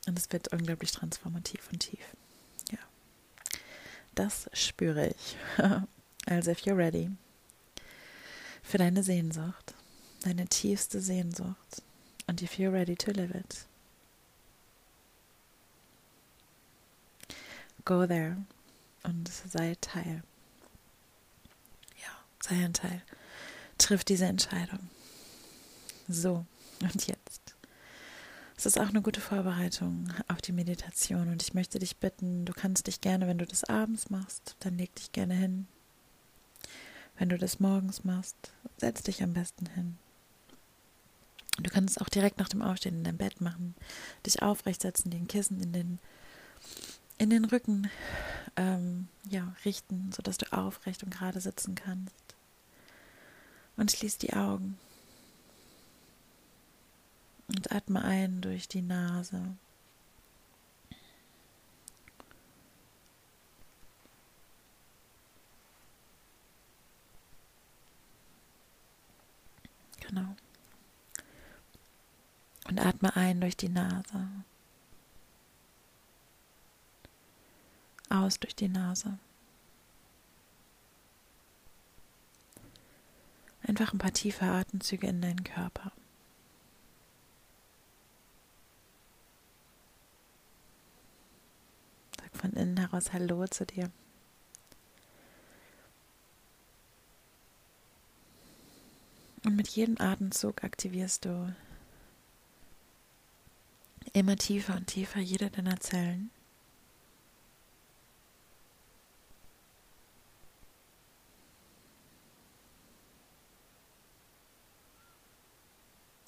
Und 0.06 0.18
es 0.18 0.30
wird 0.32 0.48
unglaublich 0.48 0.92
transformativ 0.92 1.68
und 1.72 1.80
tief. 1.80 2.04
Ja. 2.70 2.78
Das 4.14 4.48
spüre 4.52 5.08
ich. 5.08 5.36
also, 6.26 6.50
if 6.50 6.60
you're 6.60 6.76
ready 6.76 7.10
für 8.62 8.78
deine 8.78 9.02
Sehnsucht, 9.02 9.74
deine 10.22 10.46
tiefste 10.46 11.00
Sehnsucht, 11.00 11.82
und 12.26 12.42
if 12.42 12.58
you're 12.58 12.72
ready 12.72 12.94
to 12.94 13.10
live 13.10 13.34
it, 13.34 13.66
go 17.84 18.06
there 18.06 18.36
und 19.02 19.28
sei 19.28 19.76
Teil. 19.80 20.22
Ja, 22.00 22.24
sei 22.40 22.64
ein 22.64 22.72
Teil. 22.72 23.02
Triff 23.78 24.04
diese 24.04 24.26
Entscheidung. 24.26 24.90
So, 26.08 26.44
und 26.82 27.06
jetzt. 27.06 27.39
Es 28.60 28.66
ist 28.66 28.78
auch 28.78 28.90
eine 28.90 29.00
gute 29.00 29.22
Vorbereitung 29.22 30.12
auf 30.28 30.42
die 30.42 30.52
Meditation 30.52 31.30
und 31.30 31.42
ich 31.42 31.54
möchte 31.54 31.78
dich 31.78 31.96
bitten, 31.96 32.44
du 32.44 32.52
kannst 32.52 32.88
dich 32.88 33.00
gerne, 33.00 33.26
wenn 33.26 33.38
du 33.38 33.46
das 33.46 33.64
abends 33.64 34.10
machst, 34.10 34.54
dann 34.60 34.76
leg 34.76 34.94
dich 34.96 35.12
gerne 35.12 35.32
hin. 35.32 35.66
Wenn 37.16 37.30
du 37.30 37.38
das 37.38 37.58
morgens 37.58 38.04
machst, 38.04 38.36
setz 38.76 39.02
dich 39.02 39.22
am 39.22 39.32
besten 39.32 39.64
hin. 39.64 39.96
Du 41.58 41.70
kannst 41.70 41.96
es 41.96 42.02
auch 42.02 42.10
direkt 42.10 42.38
nach 42.38 42.50
dem 42.50 42.60
Aufstehen 42.60 42.96
in 42.96 43.04
dein 43.04 43.16
Bett 43.16 43.40
machen, 43.40 43.74
dich 44.26 44.42
aufrecht 44.42 44.82
setzen, 44.82 45.08
den 45.08 45.26
Kissen 45.26 45.62
in 45.62 45.72
den, 45.72 45.98
in 47.16 47.30
den 47.30 47.46
Rücken 47.46 47.88
ähm, 48.56 49.08
ja, 49.30 49.54
richten, 49.64 50.12
sodass 50.12 50.36
du 50.36 50.52
aufrecht 50.52 51.02
und 51.02 51.14
gerade 51.14 51.40
sitzen 51.40 51.76
kannst. 51.76 52.36
Und 53.78 53.90
schließ 53.90 54.18
die 54.18 54.34
Augen. 54.34 54.76
Und 57.50 57.72
atme 57.72 58.04
ein 58.04 58.40
durch 58.40 58.68
die 58.68 58.80
Nase. 58.80 59.56
Genau. 70.00 70.36
Und 72.68 72.80
atme 72.80 73.16
ein 73.16 73.40
durch 73.40 73.56
die 73.56 73.68
Nase. 73.68 74.28
Aus 78.08 78.38
durch 78.38 78.54
die 78.54 78.68
Nase. 78.68 79.18
Einfach 83.66 83.92
ein 83.92 83.98
paar 83.98 84.12
tiefe 84.12 84.44
Atemzüge 84.44 85.08
in 85.08 85.20
deinen 85.20 85.42
Körper. 85.42 85.92
von 92.40 92.49
innen 92.60 92.76
heraus 92.76 93.12
Hallo 93.12 93.46
zu 93.46 93.66
dir. 93.66 93.90
Und 99.44 99.56
mit 99.56 99.68
jedem 99.68 100.00
Atemzug 100.00 100.62
aktivierst 100.64 101.24
du 101.24 101.54
immer 104.12 104.36
tiefer 104.36 104.76
und 104.76 104.86
tiefer 104.86 105.20
jede 105.20 105.50
deiner 105.50 105.80
Zellen. 105.80 106.30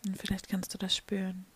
Und 0.06 0.18
vielleicht 0.18 0.48
kannst 0.48 0.72
du 0.74 0.78
das 0.78 0.96
spüren. 0.96 1.46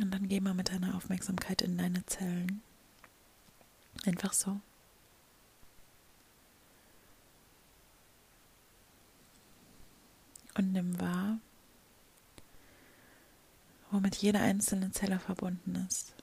Und 0.00 0.12
dann 0.12 0.28
geh 0.28 0.40
mal 0.40 0.54
mit 0.54 0.70
deiner 0.70 0.94
Aufmerksamkeit 0.94 1.62
in 1.62 1.76
deine 1.76 2.06
Zellen. 2.06 2.62
Einfach 4.04 4.32
so. 4.32 4.60
Und 10.54 10.72
nimm 10.72 11.00
wahr, 11.00 11.38
womit 13.90 14.16
jede 14.16 14.40
einzelne 14.40 14.90
Zelle 14.90 15.18
verbunden 15.20 15.86
ist. 15.88 16.14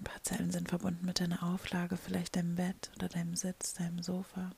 Ein 0.00 0.04
paar 0.04 0.22
Zellen 0.22 0.50
sind 0.50 0.68
verbunden 0.68 1.04
mit 1.04 1.20
deiner 1.20 1.42
Auflage, 1.42 1.96
vielleicht 1.96 2.36
deinem 2.36 2.54
Bett 2.54 2.90
oder 2.96 3.08
deinem 3.08 3.36
Sitz, 3.36 3.74
deinem 3.74 4.02
Sofa. 4.02 4.52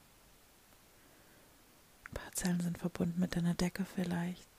Ein 2.09 2.15
paar 2.15 2.33
Zellen 2.33 2.61
sind 2.61 2.79
verbunden 2.79 3.19
mit 3.19 3.35
deiner 3.35 3.55
Decke 3.55 3.85
vielleicht 3.85 4.50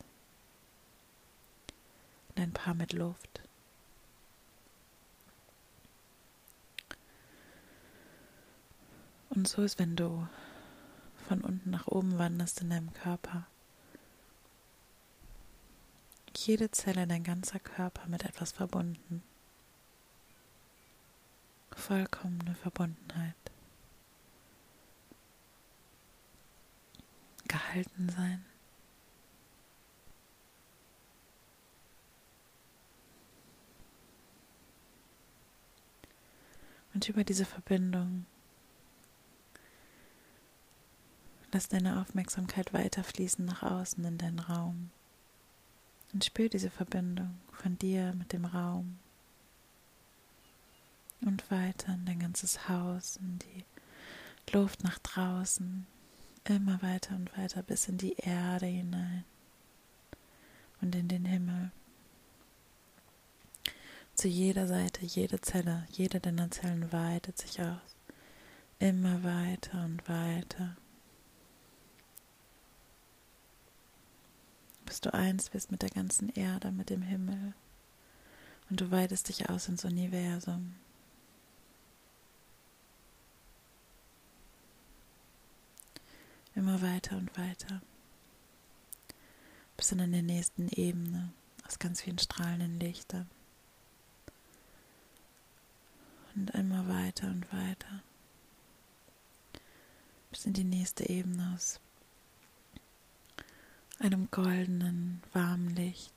ein 2.37 2.51
paar 2.53 2.73
mit 2.73 2.93
Luft. 2.93 3.41
Und 9.29 9.47
so 9.47 9.61
ist, 9.61 9.79
wenn 9.79 9.95
du 9.95 10.27
von 11.27 11.41
unten 11.41 11.69
nach 11.69 11.87
oben 11.87 12.17
wanderst 12.17 12.59
in 12.61 12.69
deinem 12.69 12.91
Körper. 12.93 13.47
Jede 16.35 16.71
Zelle, 16.71 17.07
dein 17.07 17.23
ganzer 17.23 17.59
Körper 17.59 18.07
mit 18.07 18.25
etwas 18.25 18.51
verbunden. 18.51 19.23
Vollkommene 21.71 22.55
Verbundenheit. 22.55 23.35
Gehalten 27.47 28.09
sein. 28.09 28.45
Und 36.93 37.07
über 37.07 37.23
diese 37.23 37.45
Verbindung 37.45 38.25
lass 41.51 41.67
deine 41.67 42.01
Aufmerksamkeit 42.01 42.73
weiterfließen 42.73 43.45
nach 43.45 43.63
außen 43.63 44.03
in 44.05 44.17
deinen 44.17 44.39
Raum. 44.39 44.91
Und 46.13 46.25
spür 46.25 46.49
diese 46.49 46.69
Verbindung 46.69 47.39
von 47.51 47.77
dir 47.77 48.13
mit 48.13 48.33
dem 48.33 48.45
Raum. 48.45 48.99
Und 51.21 51.49
weiter 51.51 51.93
in 51.93 52.05
dein 52.05 52.19
ganzes 52.19 52.67
Haus, 52.67 53.17
in 53.17 53.39
die 53.39 53.65
Luft 54.53 54.83
nach 54.83 54.97
draußen, 54.99 55.85
immer 56.45 56.81
weiter 56.81 57.15
und 57.15 57.35
weiter 57.37 57.61
bis 57.63 57.87
in 57.87 57.97
die 57.97 58.13
Erde 58.13 58.65
hinein 58.65 59.23
und 60.81 60.95
in 60.95 61.07
den 61.07 61.25
Himmel 61.25 61.71
zu 64.21 64.27
jeder 64.27 64.67
Seite, 64.67 65.03
jede 65.03 65.41
Zelle, 65.41 65.87
jede 65.89 66.19
deiner 66.19 66.51
Zellen 66.51 66.91
weitet 66.91 67.39
sich 67.39 67.59
aus. 67.59 67.95
Immer 68.77 69.23
weiter 69.23 69.83
und 69.83 70.07
weiter. 70.07 70.77
Bis 74.85 75.01
du 75.01 75.11
eins 75.11 75.49
bist 75.49 75.71
mit 75.71 75.81
der 75.81 75.89
ganzen 75.89 76.29
Erde, 76.29 76.71
mit 76.71 76.91
dem 76.91 77.01
Himmel. 77.01 77.55
Und 78.69 78.79
du 78.79 78.91
weitest 78.91 79.29
dich 79.29 79.49
aus 79.49 79.67
ins 79.67 79.85
Universum. 79.85 80.75
Immer 86.53 86.79
weiter 86.83 87.17
und 87.17 87.35
weiter. 87.39 87.81
Bis 89.77 89.91
in 89.91 89.97
der 89.97 90.21
nächsten 90.21 90.69
Ebene 90.69 91.33
aus 91.65 91.79
ganz 91.79 92.01
vielen 92.01 92.19
strahlenden 92.19 92.79
Lichtern. 92.79 93.27
Und 96.35 96.51
immer 96.51 96.87
weiter 96.87 97.27
und 97.27 97.51
weiter. 97.51 98.03
Bis 100.29 100.45
in 100.45 100.53
die 100.53 100.63
nächste 100.63 101.09
Ebene 101.09 101.51
aus 101.53 101.79
einem 103.99 104.29
goldenen, 104.31 105.21
warmen 105.33 105.75
Licht. 105.75 106.13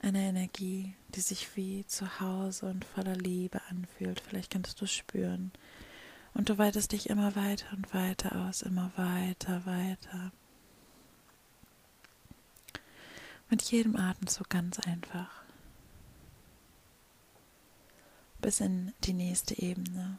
Eine 0.00 0.28
Energie, 0.28 0.94
die 1.14 1.20
sich 1.20 1.56
wie 1.56 1.84
zu 1.86 2.20
Hause 2.20 2.66
und 2.66 2.84
voller 2.84 3.16
Liebe 3.16 3.60
anfühlt. 3.68 4.20
Vielleicht 4.20 4.50
kannst 4.50 4.80
du 4.80 4.86
spüren. 4.86 5.52
Und 6.34 6.48
du 6.48 6.58
weitest 6.58 6.92
dich 6.92 7.10
immer 7.10 7.34
weiter 7.36 7.66
und 7.72 7.92
weiter 7.92 8.46
aus, 8.46 8.62
immer 8.62 8.92
weiter, 8.96 9.66
weiter. 9.66 10.32
Mit 13.50 13.62
jedem 13.62 13.96
Atemzug 13.96 14.48
ganz 14.48 14.78
einfach. 14.78 15.37
Bis 18.40 18.60
in 18.60 18.92
die 19.04 19.12
nächste 19.12 19.60
Ebene. 19.60 20.18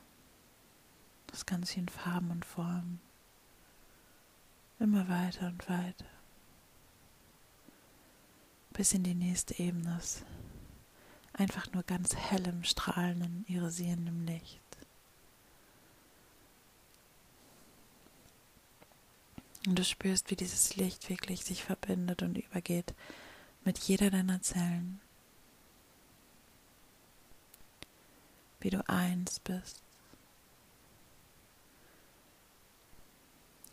Das 1.27 1.45
Ganze 1.45 1.79
in 1.79 1.87
Farben 1.87 2.31
und 2.31 2.45
Formen. 2.45 2.99
Immer 4.79 5.07
weiter 5.09 5.47
und 5.47 5.69
weiter. 5.69 6.05
Bis 8.73 8.93
in 8.93 9.03
die 9.03 9.15
nächste 9.15 9.59
Ebene 9.59 9.97
aus 9.97 10.23
einfach 11.33 11.71
nur 11.71 11.83
ganz 11.83 12.15
hellem, 12.15 12.63
strahlenden, 12.63 13.45
irisierendem 13.47 14.25
Licht. 14.25 14.59
Und 19.67 19.77
du 19.77 19.83
spürst, 19.83 20.31
wie 20.31 20.35
dieses 20.35 20.75
Licht 20.75 21.09
wirklich 21.09 21.43
sich 21.43 21.63
verbindet 21.63 22.23
und 22.23 22.37
übergeht 22.37 22.93
mit 23.63 23.77
jeder 23.79 24.09
deiner 24.09 24.41
Zellen. 24.41 24.99
Wie 28.59 28.69
du 28.69 28.87
eins 28.89 29.39
bist. 29.39 29.81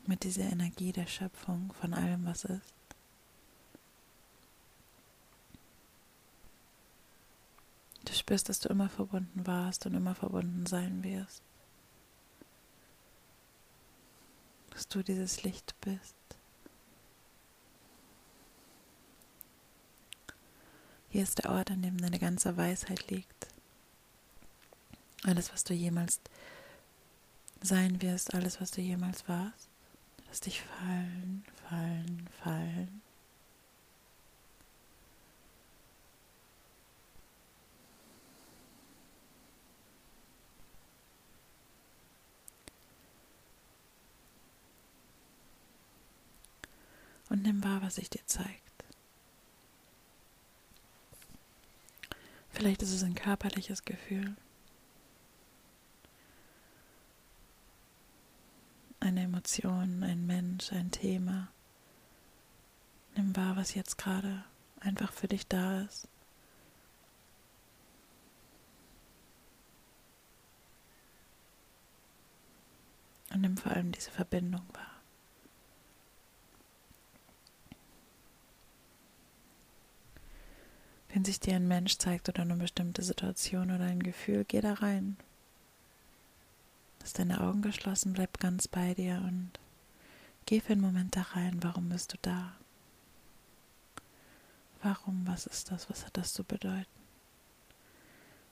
Mit 0.06 0.22
dieser 0.22 0.44
Energie 0.44 0.92
der 0.92 1.06
Schöpfung 1.06 1.72
von 1.80 1.92
allem, 1.92 2.24
was 2.26 2.44
ist. 2.44 2.74
Du 8.04 8.12
spürst, 8.12 8.48
dass 8.48 8.60
du 8.60 8.68
immer 8.68 8.88
verbunden 8.88 9.46
warst 9.46 9.84
und 9.86 9.94
immer 9.94 10.14
verbunden 10.14 10.66
sein 10.66 11.02
wirst. 11.02 11.42
dass 14.76 14.88
du 14.88 15.02
dieses 15.02 15.42
Licht 15.42 15.74
bist. 15.80 16.14
Hier 21.08 21.22
ist 21.22 21.38
der 21.38 21.50
Ort, 21.50 21.70
an 21.70 21.80
dem 21.80 21.96
deine 21.96 22.18
ganze 22.18 22.58
Weisheit 22.58 23.10
liegt. 23.10 23.48
Alles, 25.24 25.52
was 25.52 25.64
du 25.64 25.74
jemals 25.74 26.20
sein 27.62 28.00
wirst, 28.02 28.34
alles, 28.34 28.60
was 28.60 28.70
du 28.70 28.80
jemals 28.80 29.28
warst, 29.28 29.68
lass 30.28 30.40
dich 30.40 30.60
fallen, 30.62 31.44
fallen, 31.68 32.28
fallen. 32.42 33.02
und 47.28 47.42
nimm 47.42 47.62
wahr, 47.64 47.82
was 47.82 47.96
sich 47.96 48.10
dir 48.10 48.24
zeigt. 48.26 48.84
Vielleicht 52.50 52.82
ist 52.82 52.92
es 52.92 53.02
ein 53.02 53.14
körperliches 53.14 53.84
Gefühl, 53.84 54.36
Emotion, 59.46 60.02
ein 60.02 60.26
Mensch, 60.26 60.72
ein 60.72 60.90
Thema. 60.90 61.46
Nimm 63.14 63.36
wahr, 63.36 63.54
was 63.54 63.74
jetzt 63.74 63.96
gerade 63.96 64.44
einfach 64.80 65.12
für 65.12 65.28
dich 65.28 65.46
da 65.46 65.82
ist. 65.82 66.08
Und 73.32 73.42
nimm 73.42 73.56
vor 73.56 73.70
allem 73.70 73.92
diese 73.92 74.10
Verbindung 74.10 74.66
wahr. 74.72 75.00
Wenn 81.10 81.24
sich 81.24 81.38
dir 81.38 81.54
ein 81.54 81.68
Mensch 81.68 81.98
zeigt 81.98 82.28
oder 82.28 82.42
eine 82.42 82.56
bestimmte 82.56 83.02
Situation 83.02 83.70
oder 83.70 83.84
ein 83.84 84.02
Gefühl, 84.02 84.44
geh 84.44 84.60
da 84.60 84.74
rein. 84.74 85.16
Lass 87.06 87.12
deine 87.12 87.40
Augen 87.40 87.62
geschlossen, 87.62 88.14
bleib 88.14 88.40
ganz 88.40 88.66
bei 88.66 88.92
dir 88.92 89.22
und 89.24 89.52
geh 90.44 90.60
für 90.60 90.72
einen 90.72 90.80
Moment 90.80 91.14
da 91.14 91.22
rein. 91.22 91.62
Warum 91.62 91.88
bist 91.88 92.12
du 92.12 92.16
da? 92.20 92.56
Warum? 94.82 95.24
Was 95.24 95.46
ist 95.46 95.70
das? 95.70 95.88
Was 95.88 96.04
hat 96.04 96.16
das 96.16 96.32
zu 96.32 96.42
bedeuten? 96.42 96.84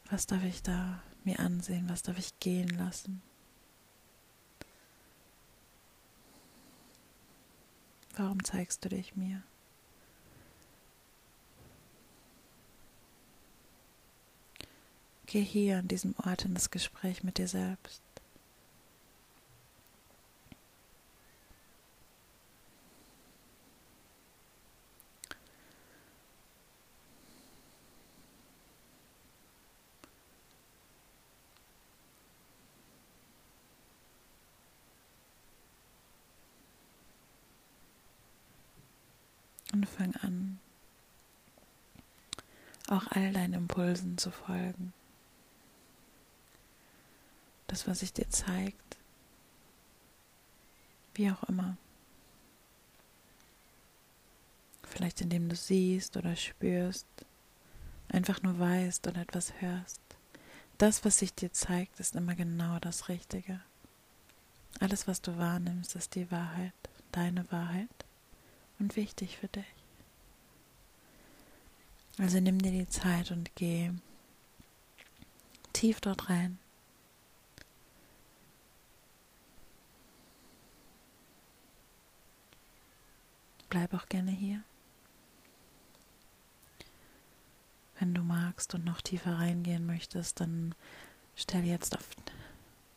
Was 0.09 0.29
darf 0.29 0.45
ich 0.45 0.63
da 0.63 1.03
mir 1.25 1.41
ansehen? 1.41 1.89
Was 1.89 2.03
darf 2.05 2.17
ich 2.17 2.39
gehen 2.39 2.69
lassen? 2.69 3.23
Warum 8.15 8.45
zeigst 8.45 8.85
du 8.85 8.89
dich 8.89 9.17
mir? 9.17 9.43
Geh 15.27 15.43
hier 15.43 15.79
an 15.79 15.89
diesem 15.89 16.15
Ort 16.25 16.45
in 16.45 16.55
das 16.55 16.71
Gespräch 16.71 17.25
mit 17.25 17.39
dir 17.39 17.49
selbst. 17.49 18.04
Und 39.75 39.89
fang 39.89 40.15
an, 40.23 40.61
auch 42.89 43.09
all 43.11 43.33
deinen 43.33 43.55
Impulsen 43.55 44.19
zu 44.19 44.31
folgen 44.31 44.93
das, 47.75 47.89
was 47.89 47.99
sich 47.99 48.13
dir 48.13 48.31
zeigt, 48.31 48.97
wie 51.15 51.29
auch 51.29 51.43
immer. 51.45 51.77
Vielleicht 54.85 55.21
indem 55.21 55.49
du 55.49 55.57
siehst 55.57 56.17
oder 56.17 56.37
spürst, 56.37 57.07
einfach 58.09 58.43
nur 58.43 58.61
weißt 58.61 59.09
oder 59.09 59.23
etwas 59.23 59.61
hörst. 59.61 60.01
Das, 60.79 61.05
was 61.05 61.19
sich 61.19 61.35
dir 61.35 61.53
zeigt, 61.53 61.99
ist 61.99 62.15
immer 62.15 62.37
genau 62.37 62.79
das 62.79 63.09
Richtige. 63.09 63.61
Alles, 64.79 65.09
was 65.09 65.21
du 65.21 65.37
wahrnimmst, 65.37 65.97
ist 65.97 66.15
die 66.15 66.31
Wahrheit, 66.31 66.75
deine 67.11 67.51
Wahrheit 67.51 68.04
und 68.85 68.97
wichtig 68.97 69.39
für 69.39 69.49
dich. 69.49 69.65
Also 72.19 72.39
nimm 72.39 72.61
dir 72.61 72.71
die 72.71 72.89
Zeit 72.89 73.31
und 73.31 73.51
geh 73.57 73.91
tief 75.73 76.01
dort 76.01 76.29
rein. 76.29 76.59
bleib 83.71 83.93
auch 83.93 84.09
gerne 84.09 84.31
hier. 84.31 84.63
Wenn 87.99 88.15
du 88.15 88.23
magst 88.23 88.73
und 88.73 88.85
noch 88.85 89.01
tiefer 89.01 89.37
reingehen 89.37 89.85
möchtest, 89.85 90.39
dann 90.39 90.77
stell 91.35 91.65
jetzt 91.65 91.97
auf 91.97 92.09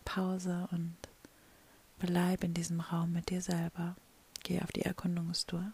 Pause 0.06 0.67
und 0.71 0.95
bleib 1.97 2.43
in 2.43 2.54
diesem 2.54 2.80
Raum 2.80 3.12
mit 3.12 3.32
dir 3.32 3.41
selber. 3.41 3.95
Geh 4.47 4.62
auf 4.62 4.71
die 4.71 4.83
Erkundungstour. 4.83 5.73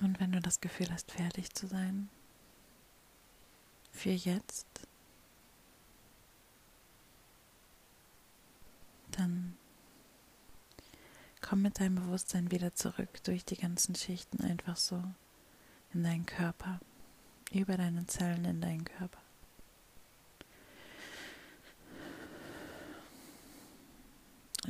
Und 0.00 0.18
wenn 0.18 0.32
du 0.32 0.40
das 0.40 0.60
Gefühl 0.60 0.90
hast, 0.90 1.12
fertig 1.12 1.54
zu 1.54 1.68
sein, 1.68 2.08
für 3.92 4.10
jetzt, 4.10 4.66
dann 9.12 9.56
komm 11.40 11.62
mit 11.62 11.78
deinem 11.78 11.94
Bewusstsein 11.94 12.50
wieder 12.50 12.74
zurück 12.74 13.22
durch 13.22 13.44
die 13.44 13.56
ganzen 13.56 13.94
Schichten 13.94 14.42
einfach 14.42 14.76
so 14.76 15.00
in 15.94 16.02
deinen 16.02 16.26
Körper. 16.26 16.80
über 17.52 17.76
deine 17.76 18.04
Zellen 18.08 18.44
in 18.44 18.60
deinen 18.60 18.84
Körper. 18.84 19.29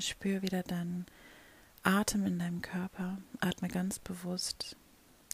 Spür 0.00 0.42
wieder 0.42 0.62
deinen 0.62 1.06
Atem 1.82 2.26
in 2.26 2.38
deinem 2.38 2.62
Körper. 2.62 3.18
Atme 3.40 3.68
ganz 3.68 3.98
bewusst 3.98 4.76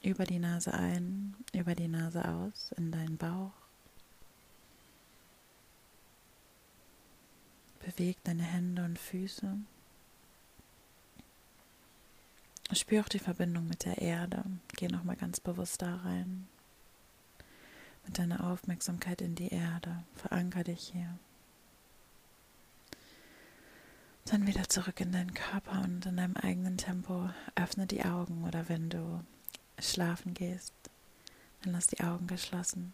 über 0.03 0.25
die 0.25 0.39
Nase 0.39 0.73
ein, 0.75 1.35
über 1.53 1.75
die 1.75 1.89
Nase 1.89 2.27
aus, 2.29 2.73
in 2.77 2.93
deinen 2.93 3.17
Bauch. 3.17 3.53
Beweg 7.81 8.17
deine 8.25 8.43
Hände 8.43 8.85
und 8.85 8.99
Füße. 8.99 9.59
Spür 12.73 13.03
auch 13.03 13.09
die 13.09 13.21
Verbindung 13.21 13.69
mit 13.69 13.85
der 13.85 13.99
Erde. 13.99 14.45
Geh 14.77 14.89
nochmal 14.89 15.17
ganz 15.17 15.39
bewusst 15.39 15.83
da 15.83 15.97
rein. 15.97 16.49
Mit 18.05 18.19
deiner 18.19 18.49
Aufmerksamkeit 18.49 19.21
in 19.21 19.37
die 19.37 19.49
Erde. 19.49 20.03
Veranker 20.17 20.65
dich 20.65 20.93
hier. 20.93 21.17
Dann 24.29 24.47
wieder 24.49 24.69
zurück 24.69 25.01
in 25.01 25.13
deinen 25.13 25.35
Körper 25.35 25.83
und 25.83 26.05
in 26.05 26.17
deinem 26.17 26.37
eigenen 26.37 26.77
Tempo 26.77 27.31
öffne 27.55 27.87
die 27.87 28.05
Augen 28.05 28.43
oder 28.45 28.69
wenn 28.69 28.91
du 28.91 29.23
schlafen 29.79 30.35
gehst, 30.35 30.75
dann 31.63 31.73
lass 31.73 31.87
die 31.87 32.01
Augen 32.01 32.27
geschlossen. 32.27 32.93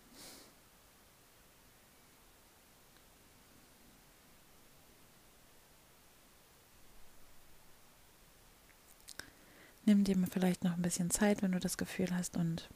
Nimm 9.87 10.05
dir 10.05 10.16
vielleicht 10.31 10.62
noch 10.64 10.75
ein 10.75 10.83
bisschen 10.83 11.11
Zeit, 11.11 11.42
wenn 11.42 11.53
du 11.53 11.59
das 11.59 11.79
Gefühl 11.79 12.14
hast 12.14 12.37
und 12.37 12.68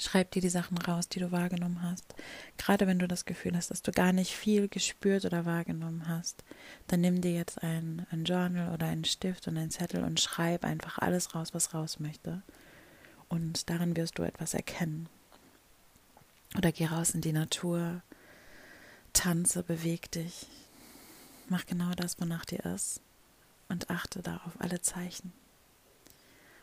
schreib 0.00 0.30
dir 0.30 0.42
die 0.42 0.48
Sachen 0.48 0.78
raus, 0.78 1.08
die 1.08 1.20
du 1.20 1.30
wahrgenommen 1.30 1.82
hast. 1.82 2.14
Gerade 2.56 2.86
wenn 2.86 2.98
du 2.98 3.06
das 3.06 3.24
Gefühl 3.24 3.56
hast, 3.56 3.70
dass 3.70 3.82
du 3.82 3.92
gar 3.92 4.12
nicht 4.12 4.34
viel 4.34 4.68
gespürt 4.68 5.24
oder 5.24 5.44
wahrgenommen 5.44 6.08
hast, 6.08 6.44
dann 6.86 7.00
nimm 7.00 7.20
dir 7.20 7.32
jetzt 7.32 7.62
ein, 7.62 8.06
ein 8.10 8.24
Journal 8.24 8.72
oder 8.72 8.86
einen 8.86 9.04
Stift 9.04 9.46
und 9.48 9.56
einen 9.56 9.70
Zettel 9.70 10.02
und 10.02 10.20
schreib 10.20 10.64
einfach 10.64 10.98
alles 10.98 11.34
raus, 11.34 11.52
was 11.52 11.74
raus 11.74 12.00
möchte. 12.00 12.42
Und 13.28 13.68
darin 13.70 13.96
wirst 13.96 14.18
du 14.18 14.22
etwas 14.22 14.54
erkennen. 14.54 15.08
Oder 16.56 16.72
geh 16.72 16.86
raus 16.86 17.10
in 17.10 17.20
die 17.20 17.32
Natur, 17.32 18.02
tanze, 19.12 19.62
beweg 19.62 20.10
dich, 20.10 20.46
mach 21.48 21.66
genau 21.66 21.92
das, 21.94 22.20
wonach 22.20 22.44
dir 22.44 22.64
ist 22.64 23.00
und 23.68 23.88
achte 23.88 24.22
da 24.22 24.40
auf 24.46 24.60
alle 24.60 24.80
Zeichen. 24.80 25.32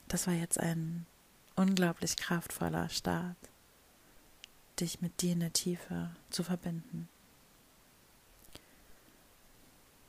Das 0.07 0.27
war 0.27 0.33
jetzt 0.33 0.59
ein 0.59 1.05
unglaublich 1.57 2.15
kraftvoller 2.15 2.87
Start, 2.87 3.35
dich 4.79 5.01
mit 5.01 5.21
dir 5.21 5.33
in 5.33 5.41
der 5.41 5.51
Tiefe 5.51 6.11
zu 6.29 6.43
verbinden. 6.43 7.09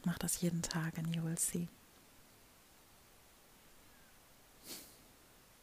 Mach 0.05 0.19
das 0.19 0.41
jeden 0.41 0.63
Tag 0.63 0.99
and 0.99 1.15
you 1.15 1.25
will 1.25 1.39
see. 1.39 1.69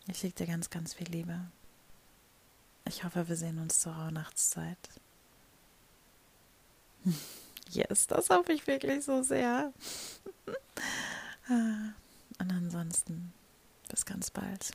Ich 0.08 0.20
schicke 0.20 0.44
dir 0.44 0.48
ganz, 0.48 0.70
ganz 0.70 0.94
viel 0.94 1.08
Liebe. 1.08 1.40
Ich 2.86 3.04
hoffe, 3.04 3.28
wir 3.28 3.36
sehen 3.36 3.60
uns 3.60 3.80
zur 3.80 3.94
Rauhnachtszeit. 3.94 4.78
Yes, 7.72 8.06
das 8.06 8.30
hoffe 8.30 8.54
ich 8.54 8.68
wirklich 8.68 9.04
so 9.04 9.24
sehr. 9.24 9.74
Ah, 11.48 11.94
und 12.40 12.52
ansonsten 12.52 13.32
bis 13.88 14.04
ganz 14.04 14.32
bald. 14.32 14.72